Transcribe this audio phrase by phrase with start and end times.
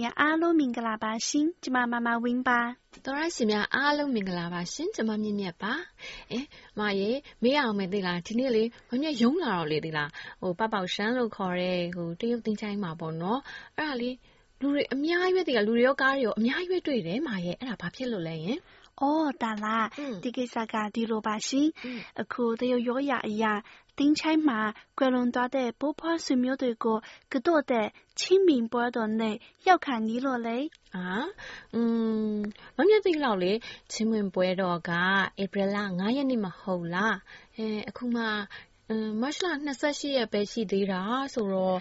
[0.00, 2.60] ရှင်များအားလုံးမင်္ဂလာပါရှင်ကျမမမဝင်းပါ
[3.06, 5.72] တော်ရရှင်များအားလုံးမင်္ဂလာပါရှင်ကျမမြင့်မြတ်ပါ
[6.32, 6.40] အဲ
[6.78, 7.10] မရေ
[7.42, 10.10] မေးအောင်မယ်သိလားဒီနေ့လေမမြတ်ရုံးလာတော့လေသိလား
[10.40, 13.40] ဟိုပပောက်ရှမ်းလို့ခေါ်တဲ့ဟိုတရုတ်တင်ချိုင်းမှာပေါ့နော်
[13.76, 14.16] အဲ့ဒါလေး
[14.60, 18.58] လူတွေအများကြီးပဲသိလားလူတွေရောကားတွေရောအများကြီးပဲတွေ့တယ်မရေအဲ့ဒါဘာဖြစ်လို့လဲယင်
[19.01, 19.87] အော်ဒါလား
[20.23, 21.67] ဒီကိစ္စကဒီလိုပါရှင်
[22.21, 23.53] အခုတရုတ်ရောရအရာ
[23.97, 30.69] 丁差嘛，桂林大的不怕水苗对过，可多的清明波的内要看你了嘞。
[30.91, 31.29] 啊，
[31.71, 34.91] 嗯，မမြတ်သိလောက်လေချင်းဝင်ပွဲတော်က
[35.41, 37.15] ဧပြီလ9ရက်နေ့မှာဟုတ်လား
[37.55, 38.21] အဲအခုမှ
[39.21, 39.45] မတ်လ
[39.79, 41.01] 28ရက်ပဲရှိသေးတာ
[41.33, 41.77] ဆိုတော့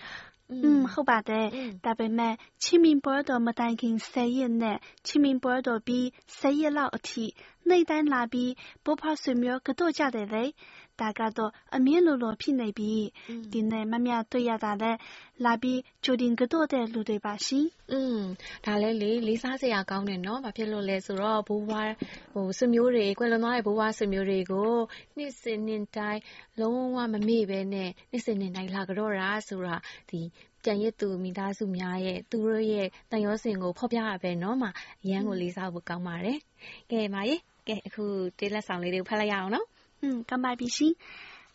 [0.48, 1.50] 嗯，好吧的，
[1.81, 10.55] 大伯们，清明波多没单听十一呢，清明波多比十一老提，内单那比不怕水苗可多家的嘞。
[11.02, 11.39] 大家都
[11.73, 13.11] 阿面路路皮那边，
[13.53, 15.00] 另外妈咪对呀，大嘞
[15.38, 17.28] 那边决定个多的路对吧？
[17.45, 17.72] 是。
[17.88, 21.91] 嗯，ဒါလည်းလေလေးစားစရာကောင်းတယ်နော်။ဘာဖြစ်လို့လဲဆိုတော့ဘိုးဘွား
[22.33, 24.73] ဟိုဆွေမျိုးတွေကွယ်လွန်သွားတဲ့ဘိုးဘွားဆွေမျိုးတွေကို
[25.17, 26.22] နှစ်စဉ်နှစ်တိုင်း
[26.59, 29.75] လုံးဝမမေ့ပဲနဲ့နှစ်စဉ်နှစ်တိုင်းလာကြတော့တာဆိုတာ
[30.09, 30.22] ဒီ
[30.66, 34.67] ကြံရစ်သူမိသားစုများရဲ့သူတို့ရဲ့တန်ရောစင်ကိုဖော်ပြရပဲနော်။မှ
[35.09, 36.38] ရန်ကိုလေးစားဖို့ကောင်းပါတယ်။
[36.91, 37.36] ကဲမာရေ
[37.67, 38.03] ကဲအခု
[38.38, 39.67] တေးလက်ဆောင်လေးတွေကိုဖတ်လိုက်ရအောင်နော်။
[40.00, 40.97] 嗯，刚买比心。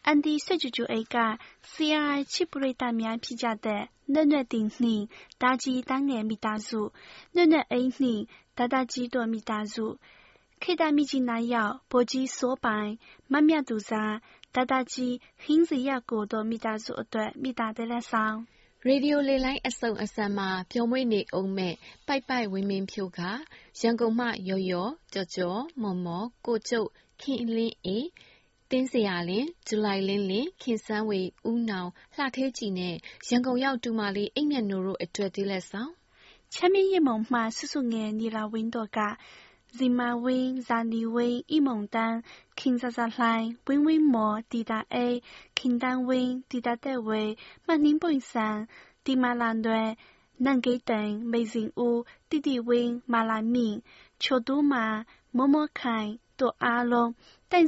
[0.01, 6.93] 安迪设计主 A 个 CRI 七布瑞大苗皮价的嫩嫩顶领打击当年米大组
[7.33, 9.97] 嫩嫩 A 领打打击多米大组
[10.61, 14.21] K 大米金南药波基所白妈咪杜扎
[14.53, 18.47] 打打击hinz 呀过多米大组对米大的来上。
[18.81, 21.73] ရေဒီယိုလေလိုင်းအစုံအစံမှာပျော်မွေ့နေအောင်မဲ့
[22.07, 23.19] ပိုက်ပိုက်ဝင်းမင်းဖြိုက
[23.79, 26.89] ရန်ကုန်မှရော်ရော်ကြော်ကြော်မော်မော်ကိုကျုပ်
[27.21, 28.05] ခင်လင်းအေး
[28.70, 31.20] တင်းဇေယျာလင်း၊ဂျူလိုင်လင်းလင်း၊ခင်စန်းဝေ၊
[31.50, 32.94] ဦးနောင်၊လှဌေးကြည်နဲ့
[33.28, 35.90] ရန်ကုန်ရောက် တူမလေး အိမ့်မြတ်နိုးတို့အတွက် သီလက်ဆောင်။
[36.54, 38.98] ချမ်းမင် ရင်မှုန်မှာ စုစုငယ် ညီလာဝင်းတို့က
[39.76, 42.16] ဇီမာဝင်း၊ဇာနည်ဝင်း၊အိမုန်သန်း၊
[42.58, 45.14] ခင်ဇာဇာလှိုင်၊ဝင်းဝင်းမော်၊တီတာအေး၊
[45.58, 47.22] ခင်သန်းဝင်း၊တီတာသက်ဝေ၊
[47.66, 48.58] မနှင်းပွင့်ဆိုင်၊
[49.04, 49.88] တီမာလန်တွယ်၊
[50.44, 51.96] နန်ဂိတ်သိန်၊မေဇင်ဦး၊
[52.30, 53.76] တိတိဝင်း၊မာလာမြင့်၊
[54.22, 54.84] ချိုတူးမာ၊
[55.36, 56.10] မိုးမိုးခိုင်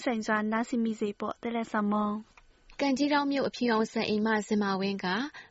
[0.04, 2.10] ဆိုင်စွာ နားဆင်မိစေပေါ့တယ်လက်ဆောင်မော
[2.80, 5.06] ကံကြီးတောင်းမြို့ အဖြူအောင်ဆန်အိမ်မစင်မာဝင်းက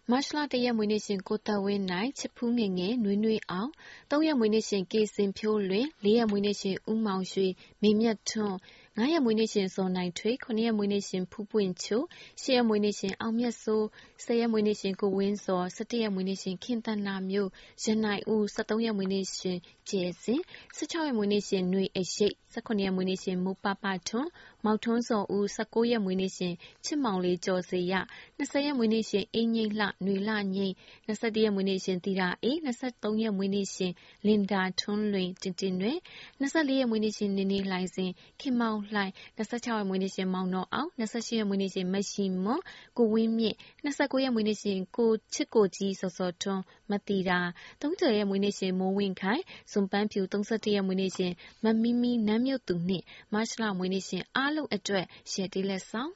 [0.10, 3.72] မတ်လတရက် မွေးနေ့ရှင် ကိုသက်ဝင်းနိုင် ချစ်ဖူးငယ်ငယ် နွေးနွေးအောင်
[4.12, 7.48] ၃ ရက် မွေးနေ့ရှင် ကေစင်ဖြိုးလွင် ၄ ရက် မွေးနေ့ရှင် ဦးမောင်ရွှေ
[7.82, 8.58] မေမြတ်ထွန်း
[8.98, 12.02] 9ရက်မွေးနေ့ရှင်ဇော်နိုင်ထွေ9ရက်မွေးနေ့ရှင်ဖူးပွင့်ချို
[12.42, 13.84] 10ရက်မွေးနေ့ရှင်အောင်မြတ်စိုး
[14.26, 17.50] 10ရက်မွေးနေ့ရှင်ကိုဝင်းစော17ရက်မွေးနေ့ရှင်ခင်တနာမျိုး
[17.84, 19.58] ရနိုင်ဦး73ရက်မွေးနေ့ရှင်
[19.90, 20.42] ကျဲစင်
[20.78, 24.30] 16ရက်မွေးနေ့ရှင်ຫນွေအရှိတ်18ရက်မွေးနေ့ရှင်မိုးပပထွန်း
[24.66, 26.54] မောက်ထွန်းစောဦး19ရက်မွေးနေ့ရှင်
[26.86, 27.94] ချစ်မောင်လေး ကျော်စေရ
[28.40, 30.76] 20ရက်မွေးနေ့ရှင်အင်းငိမ့်လှຫນွေလှငိမ့်
[31.08, 33.92] 21ရက်မွေးနေ့ရှင်တီတာအေး23ရက်မွေးနေ့ရှင်
[34.28, 35.98] လင်ဒါထွန်းလွင် တင်တင်တွင်
[36.42, 42.62] 24ရက်မွေးနေ့ရှင် နေနေလှိုင်စင် ခင်မောင်လှိုင်26ရက်မွေးနေ့ရှင် မောင်တော်အောင်28ရက်မွေးနေ့ရှင် မရှိမွန်
[42.98, 43.56] ကိုဝင်းမြင့်
[43.86, 46.62] 29ရက်မွေးနေ့ရှင်ကိုချစ်ကိုကြီးစောစောထွန်း
[46.92, 47.40] မတီတာ
[47.82, 51.32] 30ရက်မွေးနေ့ရှင် မိုးဝင်းခိုင်စွန်ပန်းဖြူ31ရက်မွေးနေ့ရှင်
[51.64, 53.04] မမီမီနမ်းမြုပ်သူနှင့်
[53.34, 56.12] မတ်လမွေးနေ့ရှင်အားလုံးအတွက်ရှယ်တေးလက်ဆောင်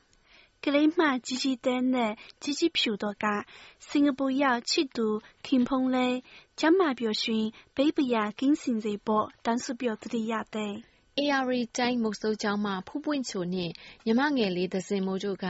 [0.66, 2.12] ကလေးမကြီးကြီးတဲနဲ့
[2.42, 3.26] ကြီးကြီးဖြူတော့က
[3.90, 5.08] စင်ကာပူရောက်ချစ်သူ
[5.46, 6.16] ခင်ဖုံးလေး
[6.60, 7.46] ကျမပြောရှင်
[7.76, 10.74] ဘေးပရာကင်းစင်စေပေါ့တန်းစုပြောတတိရတဲ့
[11.20, 13.74] AR တိုင်းမုတ်ဆိုးကျောင်းမှဖူးပွင့်ချိုနှင့်
[14.06, 15.46] ညီမငယ်လေးသစင်မိုးတို့က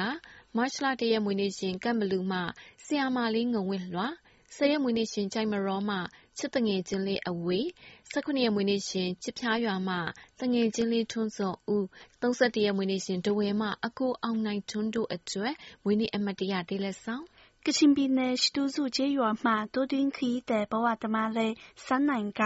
[0.56, 2.40] မတ်လတရက်မွေးနေ့ရှင်ကတ်မလူမှ
[2.86, 4.08] ဆရာမလေးငုံဝင်းလွှာ
[4.56, 5.98] ဆယ်ရက်မွေးနေ့ရှင်ကြိုင်မရောမှ
[6.40, 7.66] ချစ်တငယ်ချင်းလေးအဝေး
[8.12, 9.96] 18ရက်မွေးနေ့ရှင်ချစ်ဖျားရွာမှ
[10.40, 11.84] တငယ်ချင်းလေးထွန်းစောဦး
[12.22, 17.24] 31ရက်မွေးနေ့ရှင်တဝဲမှအကိုအောင်နိုင်ထွန်းတို့အတွက်မွေးနေ့အမတ်တရဒေးလက်ဆောင်
[17.66, 21.54] ကချင်ပြည်နယ်ရှတူစုကျေးရွာမှတိုးတွင်းခရီးသည်ဘဝသမားလေး
[21.86, 22.42] စန်းနိုင်က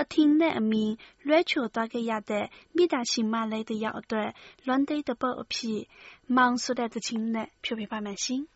[0.00, 0.84] အထင်နဲ့အမီ
[1.26, 4.30] လွဲချိုသွားခဲ့ရတဲ့မိသားရှင်မလေးတယောက်အတွက်
[4.66, 5.80] လွမ်းသိတဲ့ပုတ်အဖြစ်
[6.36, 8.44] မောင်ဆိုတဲ့တခြင်းနဲ့ဖြိုပြပါမယ်ရှင်။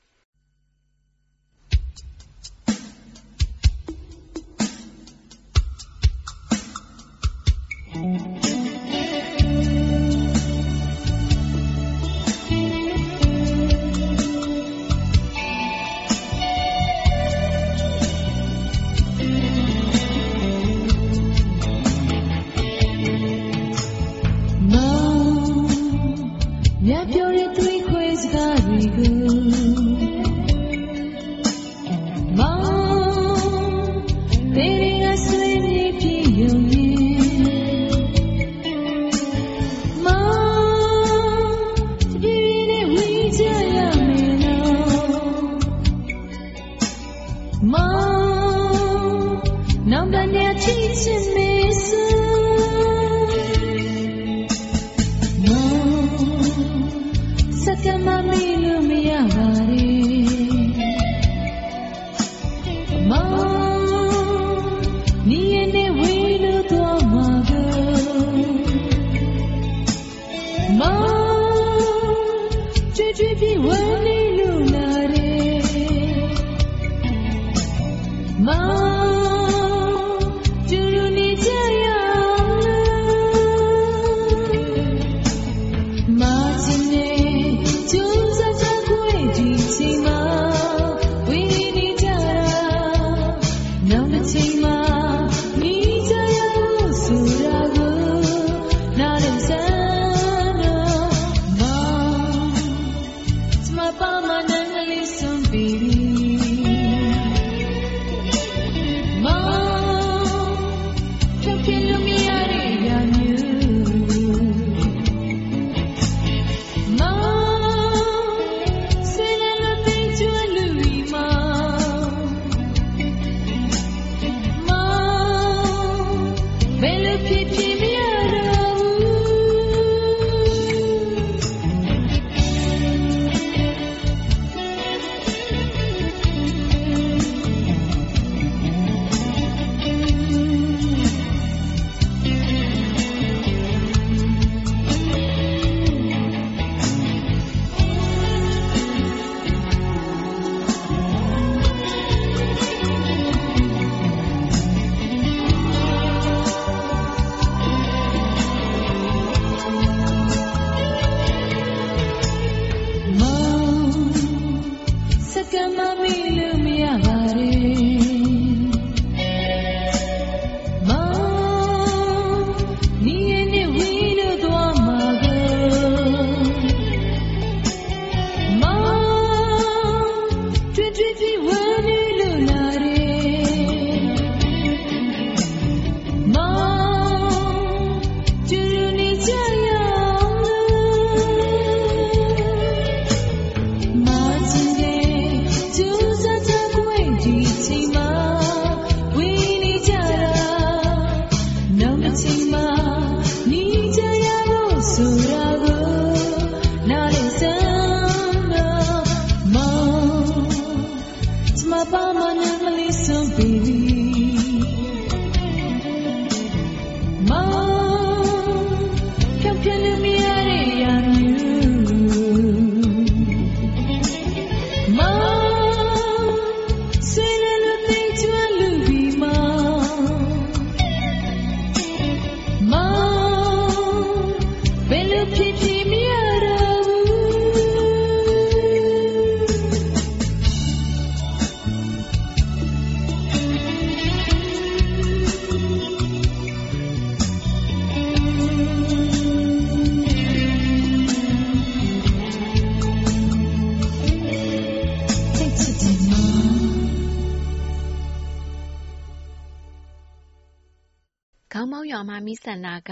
[262.53, 262.91] န်တာက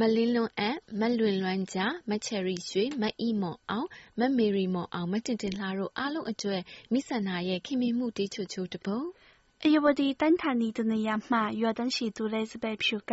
[0.00, 3.88] မလင်းလွန်းအပ်၊မလွင်လွမ်းဂျာ၊မချယ်ရီရွှေ၊မအိမွန်အောင်၊
[4.18, 6.62] မမေရီမွန်အောင်၊မတင်တင်လှတို့ အားလုံးအတွက်
[6.92, 9.06] မိဆန္ဒရဲ့ ခင်မင်မှုတေးချိုချိုတပုဒ်။
[9.64, 13.12] ဧရာဝတီတိုင်းဌာနီတနေရာမှ ရွာတန်းရှိသူလေးစပဲဖြူက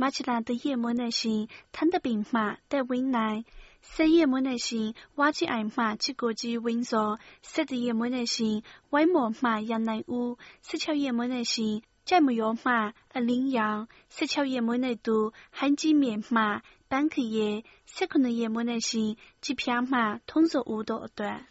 [0.00, 1.42] မတ်လတရက်မွေးနေ့စဉ်
[1.74, 3.38] ထန်းတပင်မှာ တက်ဝင်းနိုင်၊
[3.94, 7.14] ၁၀ ရက်မွေးနေ့စဉ် ဝါးကြီးအိုင်မှာ ချစ်ကိုကြီးဝင်းဇော်၊
[7.54, 8.56] ၁၁ ရက်မွေးနေ့စဉ်
[8.92, 10.28] ဝိုင်းမော်မှာ ရန်နိုင်ဦး၊
[10.68, 11.74] ၁၆ ရက်မွေးနေ့စဉ်
[12.07, 21.45] 在木药嘛，呃羚羊，十条叶木内度，含几面嘛，板壳叶，十可能叶木内心，几片嘛，通俗五多段。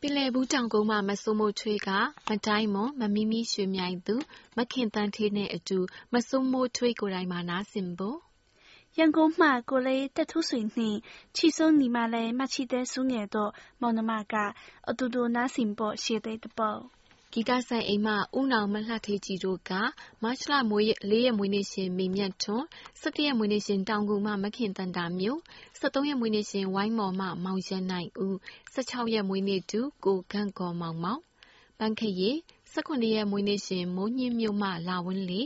[0.00, 1.88] ပင်လယ်ဘူးတောင်ကုန်းမှာမစိုးမိုးထွေးက
[2.28, 4.14] မတိုင်းမွန်မမီမီရွှေမြိုင်သူ
[4.56, 5.78] မခင်တန်းထေးနဲ့အတူ
[6.12, 8.18] မစိုးမိုးထွေးကိုယ်တိုင်မှာနားဆင်ဖို့
[8.98, 10.98] ရန်ကုန်မှာကိုလေးတက်ထုဆွေနှင့်
[11.36, 13.50] ချီဆုံးညီမလေးမချီတဲ့ဆုငယ်တို့
[13.80, 14.34] မောင်နှမက
[14.88, 16.80] အတူတူနားဆင်ဖို့ရှေ့တဲ့တပေါ့
[17.37, 19.71] ဂီတဆိုင်အိမ်မဦးနောင်မလှဌေးကြည်တို့က
[20.23, 20.53] မတ်လ
[21.11, 22.65] ၄ ရက်မွေးနေ့ရှင် မေမြတ်ထွန်း၊
[23.03, 25.39] ၁၁ ရက်မွေးနေ့ရှင် တောင်ငူမှ မခင်သန္တာမျိုး၊
[25.81, 28.35] ၁၃ ရက်မွေးနေ့ရှင် ဝိုင်းမော်မှ မောင်ရန်နိုင်ဦး၊
[28.75, 31.19] ၁၆ ရက်မွေးနေ့တူကိုဂန့်ဂေါ်မောင်မောင်၊
[31.79, 32.31] ပန်းခရေ၊
[32.73, 35.41] ၁၇ ရက်မွေးနေ့ရှင် မိုးညှင်းမြို့မှ လဝင်းလေ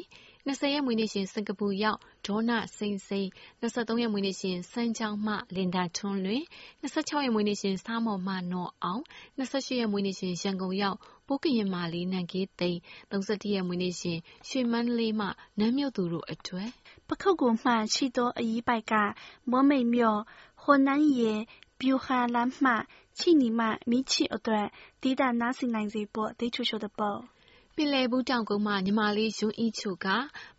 [0.50, 3.27] 20 ရက်မွေးနေ့ရှင် စင်ကာပူရောက် ဒေါနစိန်စိန်၊
[3.62, 6.41] 23 ရက်မွေးနေ့ရှင် စမ်းချောင်းမ လင်ဒါထွန်းလွင်၊
[6.84, 9.01] 26 ရက်မွေးနေ့ရှင် ဆားမော်မ နော်အောင်၊
[9.39, 12.79] 28 ရက်မွေးနေ့ရှင် ရန်ကုန်ရောက် ပိုးကရင်မာလေး နန်ခေးသိန်း၊
[13.12, 14.18] 31 ရက်မွေးနေ့ရှင်
[14.50, 15.27] ရွှေမန္တလေးမှ
[15.60, 16.70] နန်းမြို့သူတို့အတွက်
[17.08, 18.94] ပခုက္ကူမှရှိသောအရေးပိုက်က
[19.51, 20.20] မိုးမိတ်မြို့၊
[20.62, 21.34] ဟိုနန်ရေ
[21.82, 22.72] ဗျူဟာလမ်းမှ
[23.18, 24.68] ချီနီမှ မီးခြစ်အတွက်
[25.01, 27.18] 抵达နားဆင်နိုင်စေဖို့ ဒိတ်ချိုချိုသဘော
[27.81, 30.07] ပင်လယ်ဘူးတောင်ကုန်းမှာညီမလေး ယွန်းအီချိုက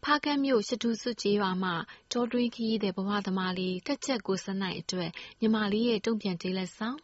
[0.04, 1.74] ဖားကန်းမြို့ ရှတူစွကျေးရွာမှာ
[2.10, 5.10] ကြောတွင်းခရီးတဲ့ဘဝသမားလေး တက်ချက်ကိုစနိုင်အတွက်
[5.40, 6.98] ညီမလေးရဲ့ တုံ့ပြန်ကျေးလက်ဆောင်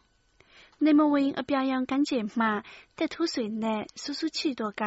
[0.83, 2.47] နေမဝင်အပြာရောင်ကမ်းခြေမှ
[2.97, 4.83] တက်ထိုးဆွေနဲ့ ဆူဆူချီတို့က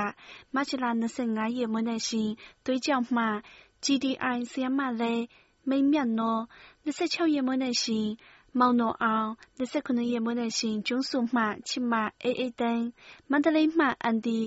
[0.54, 0.90] မချလာ
[1.24, 2.30] 25 ရက်မွေးနေ့ရှင်
[2.64, 3.24] သွေးကြောင်မှ
[3.84, 5.22] GDI ဆီယမလေး
[5.68, 6.42] မိတ်မြတ်နော်
[6.86, 8.06] 26 ရက်မွေးနေ့ရှင်
[8.58, 12.84] မောင်နော်အောင်29ရက်မွေးနေ့ရှင်ကျွန်းစုမှ ချစ်မအေးအေးတန်း
[13.30, 14.40] မန္တလေးမှ အန်ဒီ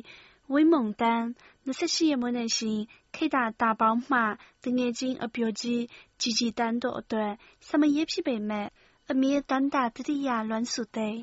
[0.52, 1.24] ဝင်းမုံတန်း
[1.66, 2.80] 28ရက်မွေးနေ့ရှင်
[3.14, 4.18] ခိတာ大包မှ
[4.64, 5.82] တငယ်ချင်းအပျော်ကြီး
[6.20, 7.32] ជីជីတန်းတို့အတွက်
[7.66, 8.66] စမရေးဖြစ်ပေမဲ့
[9.10, 11.16] အမြဲတမ်းတာတတိယလွမ်းစုတဲ့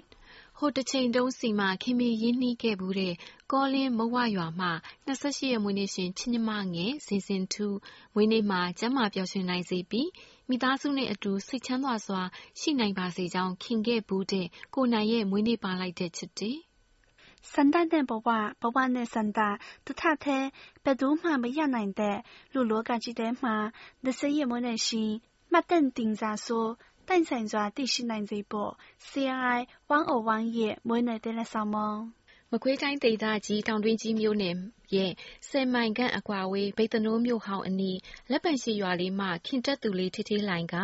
[0.58, 3.14] ဟိုတချိန်တုန်းစီမှာခင်မရင်းနှီးခဲ့ဘူးတဲ့
[3.52, 4.72] ကောလင်းမဝရွာမှာ
[5.08, 7.78] 28ရက်မွေးနေ့ရှင်ချစ်ညီမငယ်စင်စင်ထူး
[8.14, 10.10] မွေးနေ့မှာကျမ်းမာပျော်ရွှင်နိုင်စေပြီး
[10.50, 12.22] မိသားစုနဲ့အတူစိတ်ချမ်းသာစွာ
[12.60, 16.58] ရှိနိုင်ပါစေကြောင်းခင်ခဲ့ဘူးတဲ့ကိုနိုင်ရဲ့မွေးနေ့ပါလိုက်တဲ့ချစ်တဲ့
[17.54, 18.28] စန္ဒတဲ့ဘဝ
[18.62, 19.40] ဘဝနဲ့စန္ဒ
[19.86, 20.38] တထထဲ
[20.84, 22.18] ဘယ်သူမှမရနိုင်တဲ့
[22.54, 23.56] လူလောကကြီးထဲမှာ
[24.06, 25.12] 20ရက်မွေးနေ့ရှင်
[25.52, 26.68] မှတ်တဲ့တင်စားဆို
[27.08, 28.76] 蛋散抓第十难这波，
[29.10, 31.78] CI 101页မွေးနေ့တဲ့လက်ဆောင်မ
[32.52, 34.56] မကွေးတိုင်းဒေသကြီးတောင်တွင်းကြီးမြို့နယ်
[34.96, 35.12] ရဲ့
[35.50, 38.00] ဆယ်မိုင်ခန့်အကွာအဝေးမြိတ်သနိုးမြို့ဟောင်းအနီး
[38.32, 40.76] လက်ပံရှိရွာလေးမှာခင်တပ်သူလေးဌေးဌေးလှိုင်က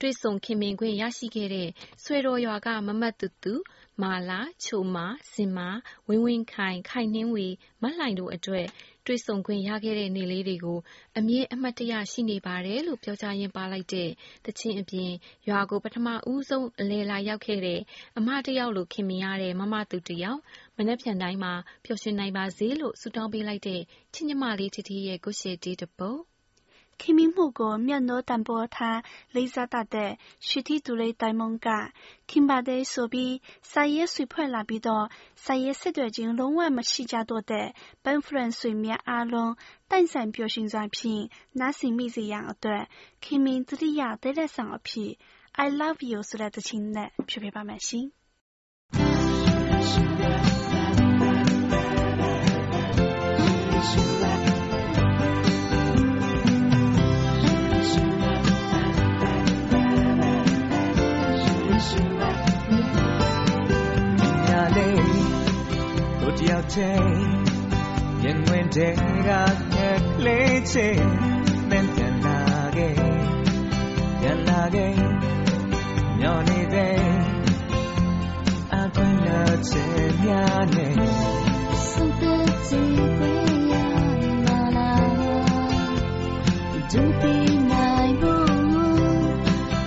[0.00, 1.68] တွေ့ဆုံခင်မင်ခွင့်ရရှိခဲ့တဲ့
[2.04, 3.54] ဆွေတော်ရွာကမမတ်သူသူ၊
[4.01, 5.69] မာလာ၊ချိုမာ၊ဇင်မာ၊
[6.07, 7.47] ဝင်းဝင်းခိုင်၊ခိုင်နှင်းဝေ၊
[7.81, 8.67] မလှိုင်တို့အတွက်
[9.07, 10.79] တွေ့ဆုံခွင့်ရခဲ့တဲ့ နေ့လေးတွေကို
[11.17, 14.09] အမြဲ အမှတ်တရ ရှိနေပါတယ်လို့ ပြောကြားရင်း ပါးလိုက်တဲ့
[14.43, 15.11] သီချင်းအပြင်
[15.49, 17.79] ရွာကို ပထမဦးဆုံး အလည်လာရောက်ခဲ့တဲ့
[18.17, 20.39] အမတယောက်လို ခင်မင်ရတဲ့ မမသူတယောက်
[20.77, 21.53] မနက်ဖြန်တိုင်းမှာ
[21.85, 23.81] ပျော်ရွှင်နိုင်ပါစေလို့ ဆုတောင်းပေးလိုက်တဲ့
[24.13, 26.19] ချစ်ညီမလေး ထီထီရဲ့ကိုရှယ်တီးတပုတ်
[27.01, 28.99] ခင်မင်မှုကိုမျက်နှာတန်ဖိုးထား
[29.35, 30.11] လေးစားတတ်တဲ့
[30.47, 31.67] ရှီတီသူလေးတိုင်မုံက
[32.29, 33.33] ခင်ပါတယ်ဆိုပြီး
[33.71, 35.05] စာရေးဆွေဖွဲ့လာပြီးတော့
[35.43, 37.67] စာရေးဆက်သွယ်ခြင်းလုံးဝမရှိကြတော့တဲ့
[38.03, 39.53] ပန်ဖရန်ဆွေများအားလုံး
[39.89, 41.23] တိုင်ဆိုင်ပျော်ရွှင်စွာဖြင့်
[41.59, 42.83] နားဆင်မိစေရန်အတွက်
[43.23, 45.11] ခင်မင်တတိယတဲ့လက်ဆောင်အဖြစ်
[45.65, 48.05] I love you ဆိုတဲ့သချင်းနဲ့ဖြည့်ပြပါမယ်ရှင်
[66.73, 67.11] ချိန်
[68.23, 69.29] ရင်ဝင်တဲ့က
[69.73, 71.07] ငယ်ကလေးချင်း
[71.69, 72.39] မင်းပြန်လာ
[72.75, 72.95] ခဲ့
[74.19, 74.95] ပြန်လာခဲ့
[76.19, 76.97] မျောနေတဲ့
[78.73, 80.95] အခွင့်လာချင်များနဲ့
[81.89, 83.73] စုပ်တဲ့ကြည့်ခွင့်ရ
[84.45, 84.91] လာလာ
[86.91, 87.35] ဒူပီ
[87.71, 88.43] နိုင်ဘူး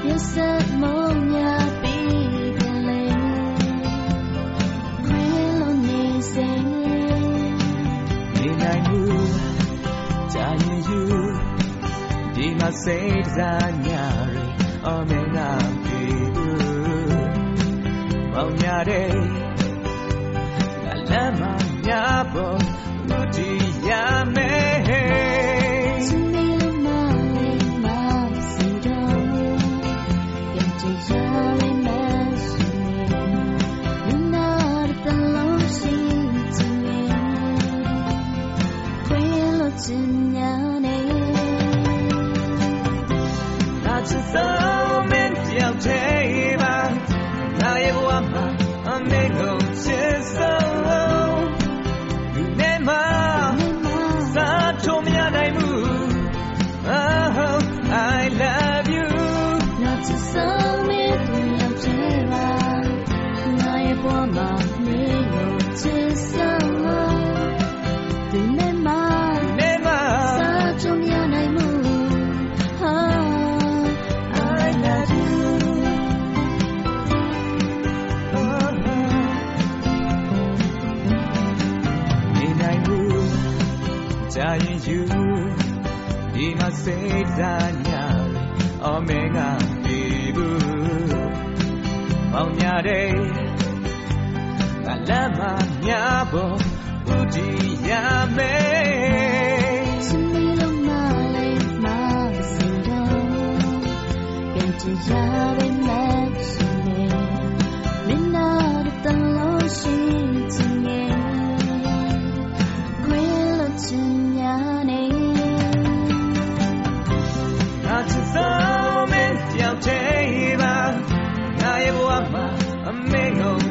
[0.07, 0.09] ရ
[12.85, 14.37] စိတ်စားညာရ
[14.87, 15.51] အမေငါ
[15.85, 16.03] ပြေ
[16.35, 16.57] ဘူး
[18.33, 19.11] မောင်ညာတဲ့
[20.85, 21.43] ငါလမ်းမ
[21.87, 22.76] ညာပေါ်
[86.87, 87.55] စိတ်ဓာ
[87.87, 88.05] ညာ
[88.85, 89.39] အမေက
[89.85, 90.03] ပြေ
[90.37, 90.59] ဘူး
[92.33, 93.11] မောင်ညာတဲ့
[94.85, 95.41] ကလမ်းမ
[95.85, 96.57] များပေါ်
[97.09, 97.91] ဦးတည်ရ
[98.37, 100.89] မယ်စမီလုံးမ
[101.35, 101.85] လေးမ
[102.53, 102.55] စ
[102.89, 103.19] တော့
[104.53, 105.11] ပြန်ချရ
[105.57, 106.53] ပါမယ်စ
[106.85, 106.97] မီ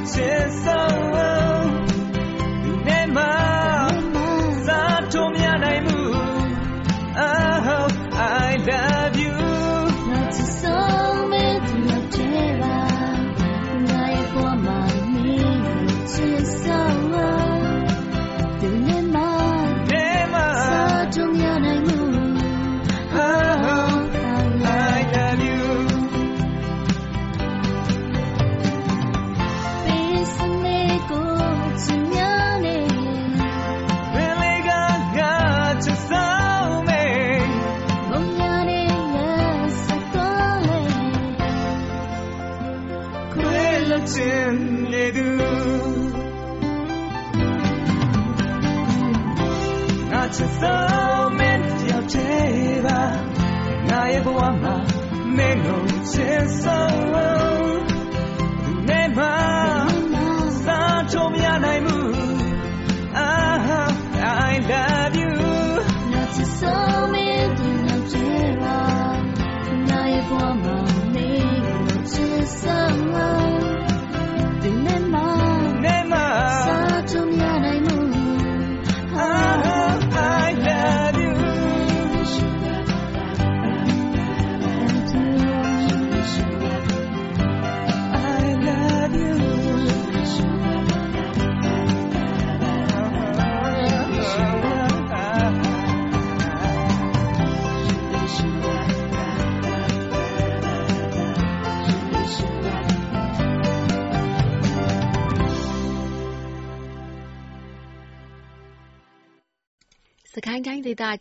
[0.05, 0.75] 解散
[1.11, 1.34] 了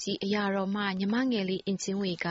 [0.02, 2.26] ကြီးအရာတော်မှညီမငယ်လေး အင်ကြင်းဝေက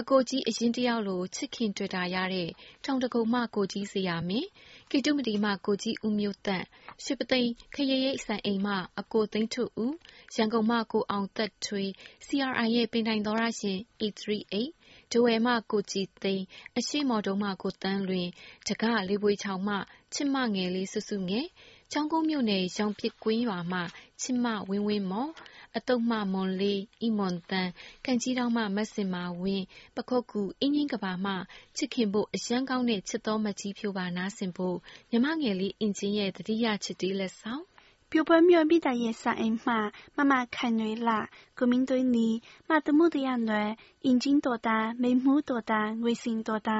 [0.00, 2.48] အကိုကြီးအရင်တယောက်လို ချစ်ခင်တွေ့တာရတဲ့
[2.84, 4.46] တောင်ဒဂုံမှကိုကြီးဇေယျာမင်း၊
[4.90, 6.64] ကေတုမတီမှကိုကြီးဦးမျိုးသန့်၊
[7.04, 9.92] ရွှေပုသိမ် ခရရိပ်စံအိမ်မှအကိုသိန်းထွဋ်ဦး၊
[10.34, 11.88] ရန်ကုန်မှကိုအောင်သက်ထွေး၊
[12.26, 14.54] စီအာအိုင်ရဲ့ ပင်တိုင်သောတရှင် 838၊
[15.10, 16.42] ထားဝယ်မှကိုကြည်သိန်း၊
[16.78, 18.26] အရှေ့မော်တုန်းမှကိုသန်းလွင်၊
[18.66, 19.76] တဂလေးဘွေချောင်မှ
[20.14, 21.46] ချစ်မငယ်လေး စုစုငယ်၊
[21.92, 23.80] ကျောင်းကုန်းမြို့နယ် ရောင်ပစ်ကွင်းရွာမှ
[24.22, 25.30] ချစ်မဝင်းဝင်းမော်
[25.76, 27.70] အသုတ်မှမွန်လေး၊အိမွန်သန်း၊
[28.04, 29.64] ကံကြီးထောင့်မှ မဇင်မာဝင်း၊
[29.96, 31.32] ပခုက္ကူ အင်းကျင်းကဘာမှ
[31.76, 34.76] ချစ်ခင်ဖို့ အရမ်းကောင်းတဲ့ ချစ်သောမကြီးဖြိုးပါ နားဆင်ဖို့
[35.10, 37.64] ညီမငယ်လေး အင်ကြင်းရဲ့ သတိရချစ်တေးလက်ဆောင်
[38.12, 39.74] ပြိုပွဲမြို့မိသားရဲ့စာအိမ်မှ
[40.16, 41.16] မမခိုင်နွေလှ
[41.58, 42.28] ကိုမင်းသွေးနီ
[42.68, 43.70] မတမှုတရားနွယ်
[44.04, 46.78] အင်ဂျင်းတော်တာ မိမှုတော်တာ ငွေစင်တော်တာ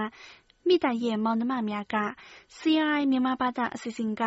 [0.67, 1.97] မိသားရဲ့မောင်နှမများက
[2.59, 4.23] CRI မြန်မာဘာသာအစီအစဉ်က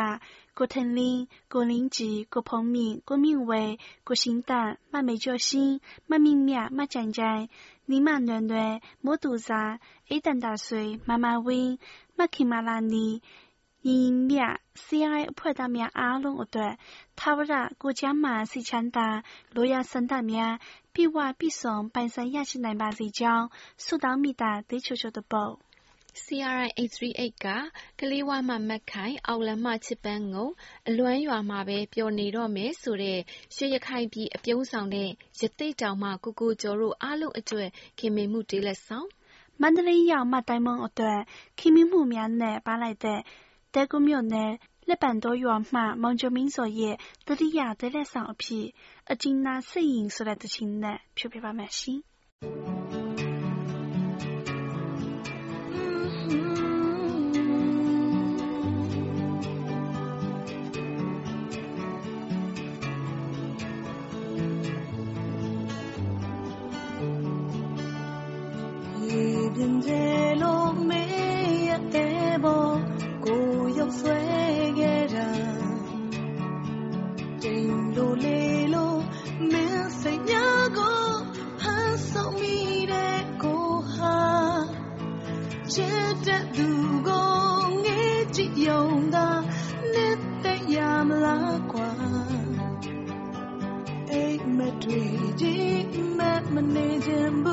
[0.58, 1.22] ကိုထင်လင်း
[1.54, 3.64] ကိုလင်းကြည်ကိုဖုံးမြင့်ကိုမြင့်ဝဲ
[4.08, 5.76] ကိုရှင်တန့်မ美ကျော်ရှင်း
[6.10, 7.42] မမြင့်မြမကြိုင်ကြိုင်
[7.90, 8.74] နီမနွယ်နွယ်
[9.06, 9.62] မိုးတူစာ
[10.10, 11.74] အေးတန်တာဆွေမမဝင်း
[12.18, 13.08] မခင်မာလာနီ
[13.88, 14.42] ရင်ရင်မြ
[14.84, 16.74] CRI အဖွဲ့သားများအားလုံးအတွက်
[17.20, 19.08] ထာဝရကိုကျမ်းမာစိတ်ချမ်းသာ
[19.56, 20.54] လိုရာဆန္ဒများ
[20.94, 23.46] ပြည့်ဝပြည့်စုံပိုင်ဆိုင်ရရှိနိုင်ပါစေကြောင်း
[23.84, 25.54] ဆုတောင်းမေတ္တာသီးချိုချိုတပုတ်
[26.22, 27.48] CRI 838 က
[28.00, 30.48] ကလေးဝမှမက်ခိုင် အောက်လမ်းမချစ်ပန်းငုံ
[30.88, 33.20] အလွမ်းရွာမှာပဲ ပျော်နေတော့မယ်ဆိုတဲ့
[33.56, 39.08] ရွှေရခိုင်ပြည် အပြုံးဆောင်တဲ့ ရသေ့တောင်မှ ကိုကိုကျော်တို့ အားလုံးအတွက် ခင်မင်မှုတေးလက်ဆောင်
[39.62, 41.20] မန္တလေးရောက်မတိုင်မုံအတွက်
[41.60, 43.20] ခင်မင်မှုများနဲ့ပါလိုက်တဲ့
[43.74, 44.52] တဲကုမြို့နယ်
[44.90, 46.96] လက်ပံ多ရွာမှ မောင်ကျော်မင်းစောရဲ့
[47.28, 48.66] တတိယ တေးလက်ဆောင်အဖြစ်
[49.12, 51.72] အကျဉ်းသားစိတ်ရင် ဆိုတဲ့တခြင်းနဲ့ ဖြိုပြပါမယ်
[78.04, 78.42] လိုလေ
[78.74, 78.96] လို
[79.52, 81.04] မင်းစိတ်များကို
[81.60, 82.58] ဖန်ဆောင်မိ
[82.92, 84.18] တဲ့ကိုဟာ
[85.74, 86.68] ချစ်တဲ့သူ
[87.08, 87.32] ကို
[87.86, 89.28] ငေးကြည့်ယုံသာ
[89.94, 91.92] နဲ့တဲ့ရမလားကွာ
[94.12, 95.84] အိတ်မတွေ့ကြည့်
[96.18, 96.20] မ
[96.54, 97.46] မနေခြင်းဘ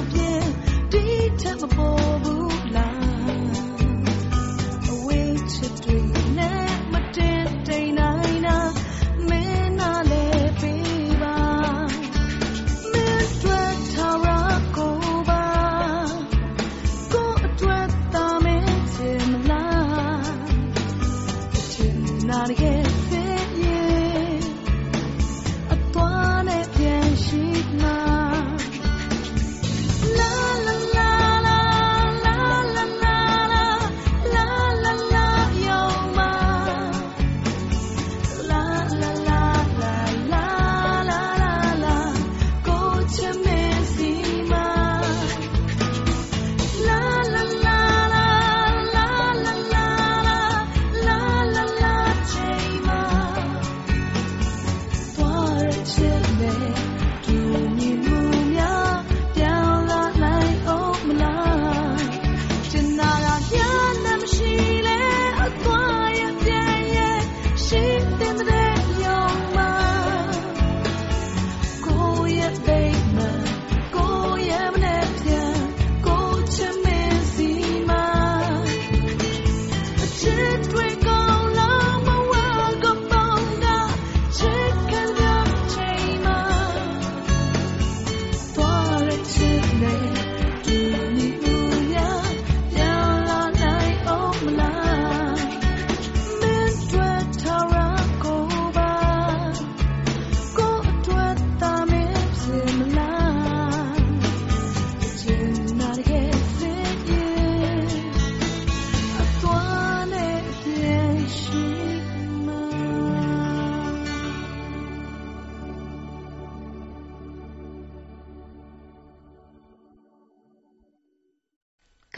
[0.00, 0.88] again.
[0.90, 1.91] Detestable.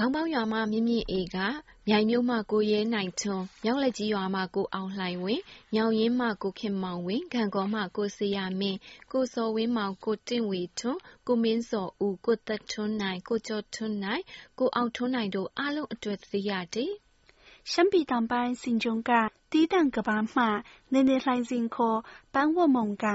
[0.04, 1.36] ခေါင်းပေါင်းရွာမှမြင့်မြင့်အေးက
[1.88, 5.42] မြိုင်မြို့မှကိုရဲနိုင်ထွန်း၊မြောက်လက်ကြီးရွာမှကိုအောင်လှိုင်ဝင်း၊
[5.74, 8.78] ညောင်ရင်းမှကိုခင်မောင်ဝင်း၊ဂန့်ဂေါမှကိုဇေယျမင်း၊
[9.12, 14.22] ကိုဇော်ဝင်းမောင်၊ကိုတင့်ဝေထွန်း၊ကိုမင်းဇော်ဦး၊ကိုသက်ထွန်းနိုင်၊ကိုကျော်ထွန်းနိုင်၊
[14.58, 16.92] ကိုအောင်ထွန်းနိုင်တို့ အားလုံးအတွက် သတိရသည်။
[17.70, 19.10] ရှမ်းပြည်တောင်ပိုင်းဆင်ဂျုံက
[19.52, 20.44] တီးတန့်ကဘာမှ
[20.92, 21.98] နေနေလှိုင်စင်ခေါ်
[22.34, 23.06] ပန်းဝတ်မုံက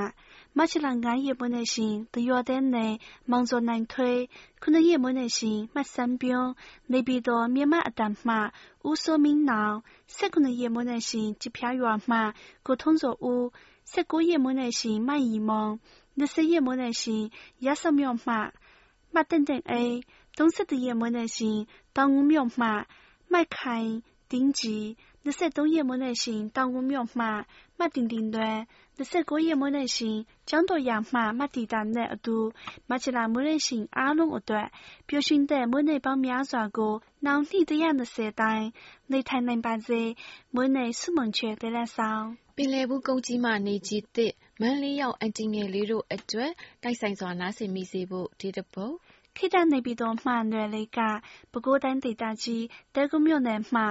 [0.52, 6.56] 马起来俺也不耐心，都要得难，忙作难推，可能也没耐心，买三边，
[6.88, 12.34] 那边多面马阿蛋马，无所名囊，三可能也没耐心，几票药马，
[12.64, 13.54] 沟通作物，
[13.86, 15.80] 三个也没耐心，买衣帽，
[16.16, 18.52] 那些也没耐心，也是妙马，
[19.12, 20.02] 马等等哎，
[20.36, 22.88] 东西的也没耐心，当我妙马，
[23.28, 24.98] 买开顶级。
[25.26, 27.26] 23ရက်မွန်းနေ့ရှင်တောင်ကုန်းမြို့မှ
[27.78, 28.58] မတ်တင်တင်တွင်
[28.98, 30.18] 29ရက်မွန်းနေ့ရှင်
[30.50, 32.38] ကျောင်းတော်ရမှမတ်တီတာနှင့်အတူ
[32.90, 34.68] မချလာမွန်းနေ့ရှင်အားလုံးအတွက်
[35.08, 36.94] ပျော်ရွှင်တဲ့မွန်းနေ့ပေါင်းများစွာကို
[37.26, 38.68] နောင်နှစ်120တိုင်း
[39.12, 40.02] နေထိုင်နိုင်ပါစေ
[40.56, 46.52] မွန်းနေ့ဆုမွန်ချွေတဲ့လက်ဆောင်ပင်လယ်ဘူးကုန်းကြီးမှနေကြီးသည့်မန်လေးရောက်အန်တီငယ်လေးတို့အတွက်
[46.84, 48.96] တိုက်ဆိုင်စွာနားဆင်မိစေဖို့ဒီတပုတ်
[49.38, 51.00] ခေတ္တနေပြည်တော်မှနယ်လေးက
[51.52, 52.64] ပဲခူးတိုင်းဒေသကြီး
[52.96, 53.82] တဲကုမြို့နယ်မှ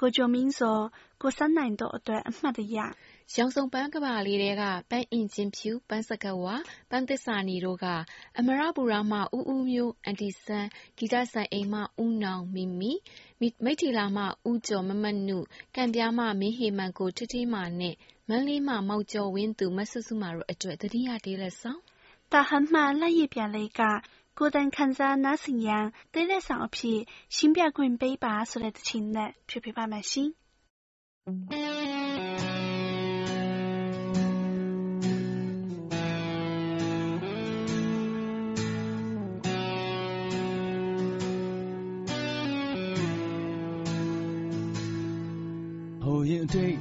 [0.00, 0.78] ကိုကျော်မင်းစော
[1.22, 2.78] ကိုစန်းနိုင်တို့အတွက် အမှတ်တရ
[3.36, 6.54] ရောင်စုံပန်းကဘာလေးထဲက ပန်းအင်ကြင်းဖြူ၊ပန်းစက္ကဝါ၊
[6.90, 7.86] ပန်းသစ္စာနီတို့က
[8.38, 10.66] အမရပူရမှ ဦးဦးမျိုး၊အန်တီစန်း၊
[10.98, 12.92] ဂီတစံအိမ်မှ ဦးနောင် မီမီ၊
[13.64, 15.38] မိတ္ထီလာမှ ဦးကျော် မမနု၊
[15.76, 17.94] ကံပြားမှ မင်းဟေမန်ကို ဌေးဌေးမာနဲ့
[18.28, 21.80] မန္တလေးမှ မောင်ကျော်ဝင်းသူ၊မစုစုမာတို့အတွက် သတိရတေးလက်ဆောင်။
[22.32, 23.94] 大汉မှလက်ရည်ပြန်လေးကကို
[24.44, 27.00] ယ်တိုင်ခံစားနားဆင်ရန်တေးလက်ဆောင်အဖြစ်
[27.36, 30.30] ရှင်းပြခွင့်ပေးပါဆိုတဲ့သီချင်းနဲ့ဖြည့်ပေးပါမယ်ရှင်။
[46.30, 46.76] ရင်အတိတ်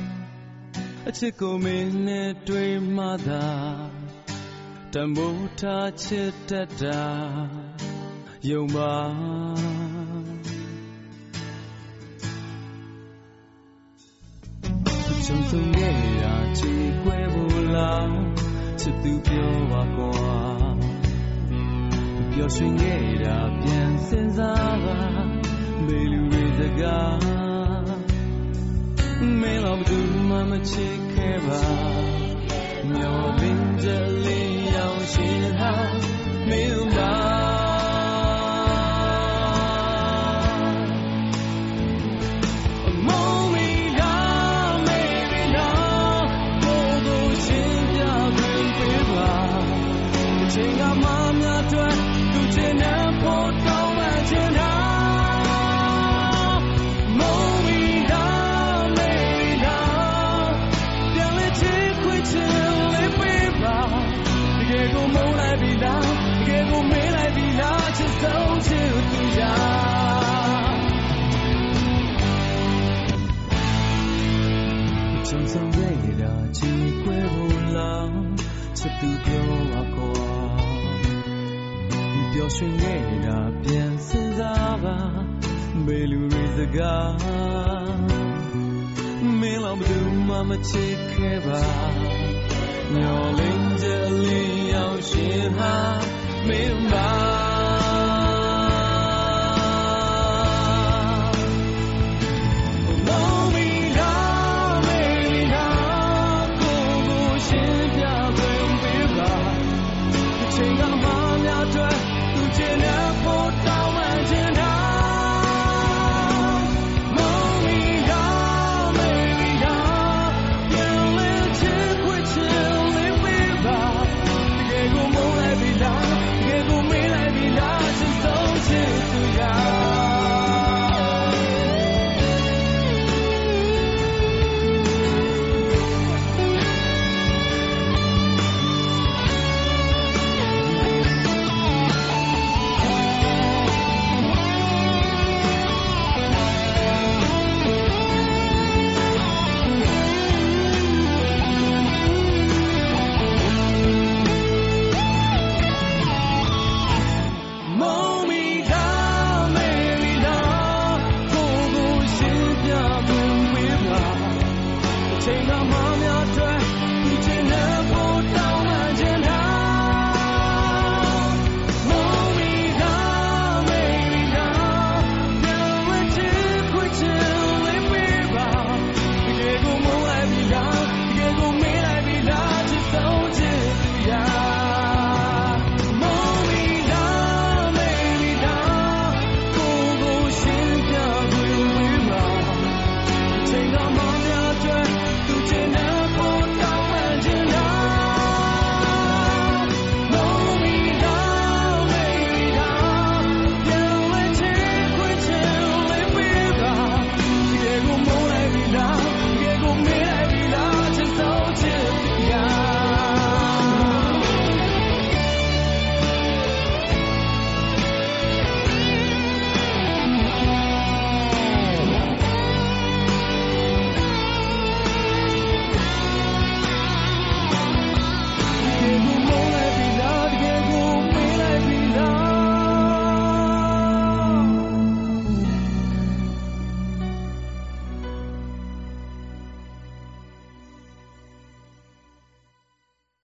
[1.07, 3.49] အချစ်ကိုမင်းနဲ့တွေ့မှသာ
[4.93, 7.03] တမိုးထားချစ်တတ်တာ
[8.49, 8.95] ယုံပါ
[15.25, 18.11] ချုံဆုံခဲ့ရာချီခွဲဖို့လား
[18.79, 20.20] ချစ်သူပြောပါကွာ
[22.33, 24.97] ပျော်ရွှင်ခဲ့တာပြန်စင်စားပါ
[25.85, 27.17] မေလူတွေစကား
[29.39, 31.61] မင်းတော့ဘူးမှမချစ်ခဲ့ပါ
[32.93, 33.87] မျောလင်းကြ
[34.25, 35.71] လေးရောက်ရှင်ဟာ
[36.49, 37.30] မင်းပါ
[76.09, 78.11] င်ဆုံးခဲ့တာချီခွဲဖို့လား
[78.77, 80.31] ချစ်သူပြောပါကွာ
[82.31, 84.97] ပျော်ရွှင်ခဲ့တာပြန်စဉ်းစားပါ
[85.85, 87.15] မေလူရီစကား
[89.39, 91.63] မင်းလောက်ဘယ်သူမှမချစ်ခဲ့ပါ
[92.93, 93.87] မျောလင်းကြ
[94.23, 95.73] လေးရောက်ရှင်ဟာ
[96.47, 97.20] မင်းပါ